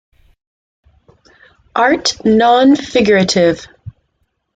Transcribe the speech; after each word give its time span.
Art 1.75 2.25
non 2.25 2.75
figurativ. 2.75 3.67